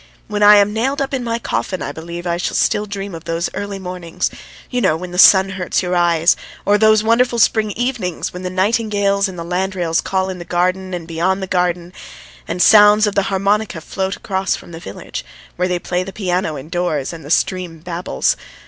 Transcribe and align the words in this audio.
When 0.27 0.41
I 0.41 0.55
am 0.55 0.73
nailed 0.73 0.99
up 0.99 1.13
in 1.13 1.23
my 1.23 1.37
coffin 1.37 1.83
I 1.83 1.91
believe 1.91 2.25
I 2.25 2.37
shall 2.37 2.55
still 2.55 2.87
dream 2.87 3.13
of 3.13 3.25
those 3.25 3.51
early 3.53 3.77
mornings, 3.77 4.31
you 4.67 4.81
know, 4.81 4.97
when 4.97 5.11
the 5.11 5.19
sun 5.19 5.49
hurts 5.49 5.83
your 5.83 5.95
eyes: 5.95 6.35
or 6.65 6.79
the 6.79 6.99
wonderful 7.05 7.37
spring 7.37 7.69
evenings 7.73 8.33
when 8.33 8.41
the 8.41 8.49
nightingales 8.49 9.27
and 9.27 9.37
the 9.37 9.43
landrails 9.45 10.01
call 10.03 10.29
in 10.31 10.39
the 10.39 10.43
garden 10.43 10.95
and 10.95 11.07
beyond 11.07 11.43
the 11.43 11.45
garden, 11.45 11.93
and 12.47 12.63
sounds 12.63 13.05
of 13.05 13.13
the 13.13 13.29
harmonica 13.29 13.79
float 13.79 14.15
across 14.15 14.55
from 14.55 14.71
the 14.71 14.79
village, 14.79 15.23
while 15.55 15.67
they 15.69 15.77
play 15.77 16.01
the 16.01 16.11
piano 16.11 16.57
indoors 16.57 17.13
and 17.13 17.23
the 17.23 17.29
stream 17.29 17.77
babbles 17.77 18.35